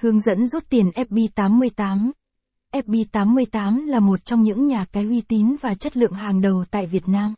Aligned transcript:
Hướng 0.00 0.20
dẫn 0.20 0.46
rút 0.46 0.64
tiền 0.68 0.90
FB88 0.90 2.10
FB88 2.72 3.86
là 3.86 4.00
một 4.00 4.24
trong 4.24 4.42
những 4.42 4.66
nhà 4.66 4.84
cái 4.92 5.04
uy 5.04 5.20
tín 5.20 5.56
và 5.60 5.74
chất 5.74 5.96
lượng 5.96 6.12
hàng 6.12 6.40
đầu 6.40 6.64
tại 6.70 6.86
Việt 6.86 7.08
Nam. 7.08 7.34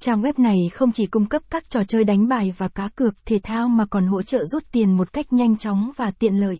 Trang 0.00 0.22
web 0.22 0.32
này 0.36 0.56
không 0.72 0.92
chỉ 0.92 1.06
cung 1.06 1.26
cấp 1.26 1.42
các 1.50 1.70
trò 1.70 1.84
chơi 1.84 2.04
đánh 2.04 2.28
bài 2.28 2.54
và 2.56 2.68
cá 2.68 2.88
cược 2.88 3.14
thể 3.24 3.38
thao 3.42 3.68
mà 3.68 3.86
còn 3.86 4.06
hỗ 4.06 4.22
trợ 4.22 4.44
rút 4.44 4.64
tiền 4.72 4.96
một 4.96 5.12
cách 5.12 5.32
nhanh 5.32 5.56
chóng 5.56 5.90
và 5.96 6.10
tiện 6.10 6.34
lợi. 6.34 6.58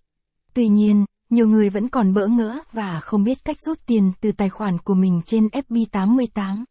Tuy 0.54 0.68
nhiên, 0.68 1.04
nhiều 1.30 1.46
người 1.46 1.70
vẫn 1.70 1.88
còn 1.88 2.14
bỡ 2.14 2.26
ngỡ 2.26 2.58
và 2.72 3.00
không 3.00 3.24
biết 3.24 3.44
cách 3.44 3.56
rút 3.60 3.78
tiền 3.86 4.12
từ 4.20 4.32
tài 4.32 4.48
khoản 4.48 4.78
của 4.78 4.94
mình 4.94 5.20
trên 5.26 5.46
FB88. 5.46 6.64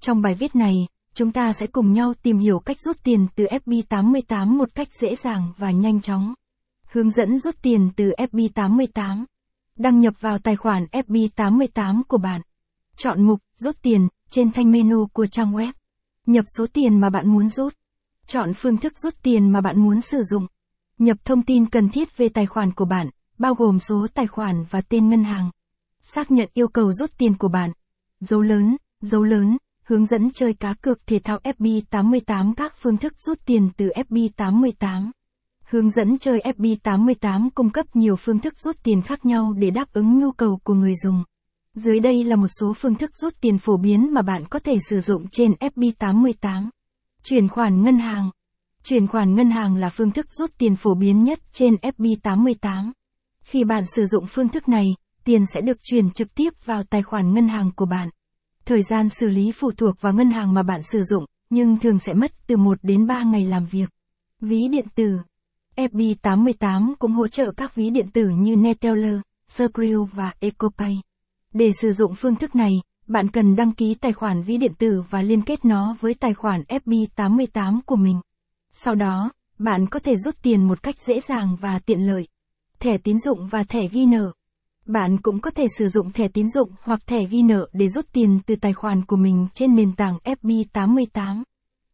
Trong 0.00 0.22
bài 0.22 0.34
viết 0.34 0.56
này, 0.56 0.74
chúng 1.14 1.32
ta 1.32 1.52
sẽ 1.52 1.66
cùng 1.66 1.92
nhau 1.92 2.12
tìm 2.22 2.38
hiểu 2.38 2.58
cách 2.58 2.80
rút 2.80 2.96
tiền 3.04 3.26
từ 3.36 3.44
FB88 3.44 4.46
một 4.46 4.68
cách 4.74 4.88
dễ 5.00 5.14
dàng 5.14 5.52
và 5.56 5.70
nhanh 5.70 6.00
chóng. 6.00 6.34
Hướng 6.94 7.10
dẫn 7.10 7.38
rút 7.38 7.54
tiền 7.62 7.90
từ 7.96 8.12
FB88. 8.18 9.24
Đăng 9.78 10.00
nhập 10.00 10.14
vào 10.20 10.38
tài 10.38 10.56
khoản 10.56 10.84
FB88 10.84 12.02
của 12.08 12.18
bạn. 12.18 12.40
Chọn 12.96 13.22
mục 13.22 13.40
Rút 13.54 13.76
tiền 13.82 14.08
trên 14.30 14.52
thanh 14.52 14.72
menu 14.72 15.06
của 15.06 15.26
trang 15.26 15.52
web. 15.52 15.72
Nhập 16.26 16.44
số 16.56 16.66
tiền 16.72 17.00
mà 17.00 17.10
bạn 17.10 17.28
muốn 17.28 17.48
rút. 17.48 17.74
Chọn 18.26 18.52
phương 18.54 18.76
thức 18.76 18.98
rút 18.98 19.14
tiền 19.22 19.52
mà 19.52 19.60
bạn 19.60 19.80
muốn 19.80 20.00
sử 20.00 20.22
dụng. 20.22 20.46
Nhập 20.98 21.16
thông 21.24 21.42
tin 21.42 21.66
cần 21.66 21.88
thiết 21.88 22.16
về 22.16 22.28
tài 22.28 22.46
khoản 22.46 22.72
của 22.72 22.84
bạn, 22.84 23.10
bao 23.38 23.54
gồm 23.54 23.78
số 23.78 24.06
tài 24.14 24.26
khoản 24.26 24.64
và 24.70 24.80
tên 24.80 25.08
ngân 25.08 25.24
hàng. 25.24 25.50
Xác 26.00 26.30
nhận 26.30 26.48
yêu 26.54 26.68
cầu 26.68 26.92
rút 26.92 27.10
tiền 27.18 27.36
của 27.38 27.48
bạn. 27.48 27.72
Dấu 28.20 28.40
lớn, 28.40 28.76
dấu 29.00 29.22
lớn, 29.22 29.56
hướng 29.84 30.06
dẫn 30.06 30.30
chơi 30.30 30.54
cá 30.54 30.74
cược 30.74 31.06
thể 31.06 31.18
thao 31.18 31.38
FB88 31.38 32.54
các 32.56 32.74
phương 32.76 32.96
thức 32.96 33.14
rút 33.18 33.38
tiền 33.46 33.70
từ 33.76 33.88
FB88. 33.88 35.10
Hướng 35.64 35.90
dẫn 35.90 36.18
chơi 36.18 36.40
FB88 36.44 37.48
cung 37.54 37.70
cấp 37.70 37.86
nhiều 37.96 38.16
phương 38.16 38.38
thức 38.38 38.54
rút 38.58 38.76
tiền 38.82 39.02
khác 39.02 39.24
nhau 39.24 39.52
để 39.52 39.70
đáp 39.70 39.92
ứng 39.92 40.18
nhu 40.18 40.32
cầu 40.32 40.60
của 40.64 40.74
người 40.74 40.94
dùng. 41.04 41.24
Dưới 41.74 42.00
đây 42.00 42.24
là 42.24 42.36
một 42.36 42.48
số 42.60 42.72
phương 42.76 42.94
thức 42.94 43.10
rút 43.16 43.34
tiền 43.40 43.58
phổ 43.58 43.76
biến 43.76 44.14
mà 44.14 44.22
bạn 44.22 44.44
có 44.50 44.58
thể 44.58 44.76
sử 44.88 45.00
dụng 45.00 45.26
trên 45.32 45.52
FB88. 45.52 46.68
Chuyển 47.22 47.48
khoản 47.48 47.82
ngân 47.82 47.98
hàng. 47.98 48.30
Chuyển 48.82 49.06
khoản 49.06 49.34
ngân 49.34 49.50
hàng 49.50 49.76
là 49.76 49.90
phương 49.90 50.10
thức 50.10 50.26
rút 50.30 50.50
tiền 50.58 50.76
phổ 50.76 50.94
biến 50.94 51.24
nhất 51.24 51.38
trên 51.52 51.74
FB88. 51.74 52.92
Khi 53.42 53.64
bạn 53.64 53.84
sử 53.86 54.06
dụng 54.06 54.24
phương 54.28 54.48
thức 54.48 54.68
này, 54.68 54.94
tiền 55.24 55.46
sẽ 55.46 55.60
được 55.60 55.76
chuyển 55.82 56.10
trực 56.10 56.34
tiếp 56.34 56.50
vào 56.64 56.82
tài 56.82 57.02
khoản 57.02 57.34
ngân 57.34 57.48
hàng 57.48 57.70
của 57.76 57.86
bạn. 57.86 58.08
Thời 58.64 58.82
gian 58.82 59.08
xử 59.08 59.28
lý 59.28 59.52
phụ 59.52 59.70
thuộc 59.76 60.00
vào 60.00 60.12
ngân 60.12 60.30
hàng 60.30 60.54
mà 60.54 60.62
bạn 60.62 60.82
sử 60.82 61.02
dụng, 61.02 61.24
nhưng 61.50 61.78
thường 61.78 61.98
sẽ 61.98 62.12
mất 62.12 62.32
từ 62.46 62.56
1 62.56 62.78
đến 62.82 63.06
3 63.06 63.22
ngày 63.22 63.44
làm 63.44 63.66
việc. 63.66 63.90
Ví 64.40 64.68
điện 64.68 64.86
tử 64.94 65.18
FB88 65.76 66.94
cũng 66.98 67.12
hỗ 67.12 67.28
trợ 67.28 67.52
các 67.56 67.74
ví 67.74 67.90
điện 67.90 68.10
tử 68.12 68.28
như 68.28 68.56
Neteller, 68.56 69.20
Skrill 69.48 69.98
và 70.12 70.32
EcoPay. 70.40 71.00
Để 71.52 71.72
sử 71.80 71.92
dụng 71.92 72.14
phương 72.14 72.36
thức 72.36 72.54
này, 72.54 72.72
bạn 73.06 73.28
cần 73.28 73.56
đăng 73.56 73.72
ký 73.72 73.94
tài 73.94 74.12
khoản 74.12 74.42
ví 74.42 74.58
điện 74.58 74.72
tử 74.78 75.02
và 75.10 75.22
liên 75.22 75.42
kết 75.42 75.64
nó 75.64 75.96
với 76.00 76.14
tài 76.14 76.34
khoản 76.34 76.62
FB88 76.62 77.80
của 77.86 77.96
mình. 77.96 78.20
Sau 78.72 78.94
đó, 78.94 79.30
bạn 79.58 79.86
có 79.86 79.98
thể 79.98 80.16
rút 80.16 80.34
tiền 80.42 80.68
một 80.68 80.82
cách 80.82 80.96
dễ 80.98 81.20
dàng 81.20 81.56
và 81.60 81.78
tiện 81.78 82.06
lợi. 82.06 82.28
Thẻ 82.78 82.98
tín 82.98 83.18
dụng 83.18 83.48
và 83.50 83.62
thẻ 83.62 83.80
ghi 83.92 84.06
nợ. 84.06 84.32
Bạn 84.86 85.16
cũng 85.22 85.40
có 85.40 85.50
thể 85.50 85.66
sử 85.78 85.88
dụng 85.88 86.12
thẻ 86.12 86.28
tín 86.28 86.50
dụng 86.50 86.70
hoặc 86.82 87.06
thẻ 87.06 87.24
ghi 87.24 87.42
nợ 87.42 87.68
để 87.72 87.88
rút 87.88 88.12
tiền 88.12 88.40
từ 88.46 88.56
tài 88.56 88.72
khoản 88.72 89.04
của 89.04 89.16
mình 89.16 89.46
trên 89.54 89.74
nền 89.74 89.92
tảng 89.92 90.18
FB88. 90.24 91.42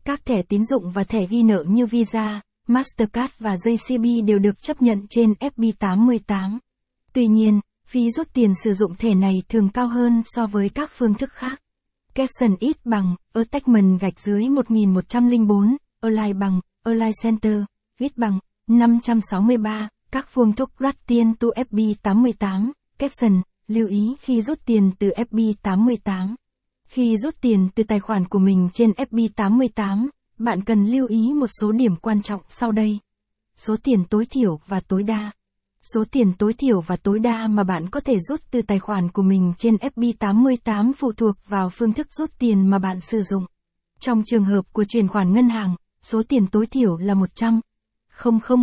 Các 0.04 0.24
thẻ 0.24 0.42
tín 0.42 0.64
dụng 0.64 0.90
và 0.90 1.04
thẻ 1.04 1.26
ghi 1.26 1.42
nợ 1.42 1.64
như 1.68 1.86
Visa, 1.86 2.40
Mastercard 2.70 3.34
và 3.38 3.54
JCB 3.54 4.24
đều 4.24 4.38
được 4.38 4.62
chấp 4.62 4.82
nhận 4.82 5.06
trên 5.10 5.32
FB88. 5.32 6.58
Tuy 7.12 7.26
nhiên, 7.26 7.60
phí 7.86 8.10
rút 8.10 8.32
tiền 8.32 8.52
sử 8.64 8.72
dụng 8.72 8.94
thẻ 8.94 9.14
này 9.14 9.32
thường 9.48 9.68
cao 9.68 9.88
hơn 9.88 10.22
so 10.24 10.46
với 10.46 10.68
các 10.68 10.90
phương 10.96 11.14
thức 11.14 11.32
khác. 11.32 11.60
Capson 12.14 12.56
ít 12.60 12.76
bằng, 12.84 13.16
Attachment 13.32 14.00
gạch 14.00 14.20
dưới 14.20 14.48
1104, 14.48 15.76
Align 16.00 16.38
bằng, 16.38 16.60
Align 16.82 17.12
Center, 17.22 17.62
viết 17.98 18.16
bằng, 18.16 18.38
563, 18.66 19.88
các 20.12 20.28
phương 20.34 20.52
thức 20.52 20.70
rút 20.78 20.94
tiền 21.06 21.34
to 21.34 21.48
FB88, 21.56 22.70
Capson, 22.98 23.42
lưu 23.68 23.88
ý 23.88 24.16
khi 24.20 24.42
rút 24.42 24.58
tiền 24.66 24.90
từ 24.98 25.10
FB88. 25.10 26.34
Khi 26.88 27.16
rút 27.16 27.34
tiền 27.40 27.68
từ 27.74 27.82
tài 27.82 28.00
khoản 28.00 28.28
của 28.28 28.38
mình 28.38 28.68
trên 28.72 28.90
FB88, 28.90 30.08
bạn 30.40 30.64
cần 30.64 30.84
lưu 30.84 31.06
ý 31.06 31.32
một 31.32 31.46
số 31.60 31.72
điểm 31.72 31.96
quan 31.96 32.22
trọng 32.22 32.40
sau 32.48 32.72
đây. 32.72 32.98
Số 33.56 33.76
tiền 33.82 34.04
tối 34.04 34.26
thiểu 34.30 34.60
và 34.66 34.80
tối 34.80 35.02
đa. 35.02 35.30
Số 35.94 36.04
tiền 36.10 36.32
tối 36.38 36.52
thiểu 36.52 36.80
và 36.80 36.96
tối 36.96 37.18
đa 37.18 37.48
mà 37.48 37.64
bạn 37.64 37.90
có 37.90 38.00
thể 38.00 38.18
rút 38.18 38.40
từ 38.50 38.62
tài 38.62 38.78
khoản 38.78 39.10
của 39.10 39.22
mình 39.22 39.52
trên 39.58 39.76
FB88 39.76 40.92
phụ 40.96 41.12
thuộc 41.12 41.36
vào 41.48 41.70
phương 41.70 41.92
thức 41.92 42.06
rút 42.10 42.30
tiền 42.38 42.70
mà 42.70 42.78
bạn 42.78 43.00
sử 43.00 43.22
dụng. 43.22 43.46
Trong 44.00 44.22
trường 44.26 44.44
hợp 44.44 44.72
của 44.72 44.84
chuyển 44.88 45.08
khoản 45.08 45.32
ngân 45.32 45.48
hàng, 45.48 45.76
số 46.02 46.22
tiền 46.28 46.46
tối 46.46 46.66
thiểu 46.66 46.96
là 46.96 47.14
100 47.14 47.60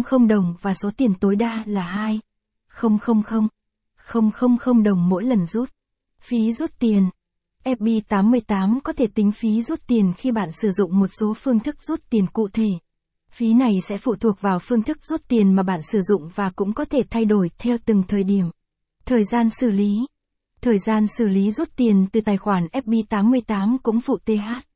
000 0.09 0.27
đồng 0.27 0.55
và 0.61 0.73
số 0.73 0.89
tiền 0.97 1.13
tối 1.19 1.35
đa 1.35 1.63
là 1.65 1.81
2 1.81 2.19
000 2.81 2.97
000 4.59 4.83
đồng 4.83 5.09
mỗi 5.09 5.23
lần 5.23 5.45
rút. 5.45 5.69
Phí 6.21 6.53
rút 6.53 6.71
tiền 6.79 7.09
FB88 7.67 8.79
có 8.83 8.93
thể 8.93 9.07
tính 9.07 9.31
phí 9.31 9.61
rút 9.61 9.79
tiền 9.87 10.13
khi 10.17 10.31
bạn 10.31 10.49
sử 10.51 10.71
dụng 10.71 10.99
một 10.99 11.07
số 11.19 11.33
phương 11.33 11.59
thức 11.59 11.75
rút 11.83 11.99
tiền 12.09 12.27
cụ 12.33 12.47
thể. 12.53 12.69
Phí 13.31 13.53
này 13.53 13.71
sẽ 13.87 13.97
phụ 13.97 14.15
thuộc 14.15 14.41
vào 14.41 14.59
phương 14.59 14.83
thức 14.83 14.97
rút 15.01 15.27
tiền 15.27 15.53
mà 15.55 15.63
bạn 15.63 15.79
sử 15.81 16.01
dụng 16.01 16.29
và 16.35 16.49
cũng 16.55 16.73
có 16.73 16.85
thể 16.85 17.01
thay 17.09 17.25
đổi 17.25 17.49
theo 17.57 17.77
từng 17.85 18.03
thời 18.07 18.23
điểm. 18.23 18.45
Thời 19.05 19.23
gian 19.23 19.49
xử 19.49 19.71
lý 19.71 20.05
Thời 20.61 20.77
gian 20.79 21.05
xử 21.17 21.27
lý 21.27 21.51
rút 21.51 21.69
tiền 21.75 22.07
từ 22.11 22.21
tài 22.21 22.37
khoản 22.37 22.67
FB88 22.73 23.77
cũng 23.83 24.01
phụ 24.01 24.17
TH. 24.25 24.67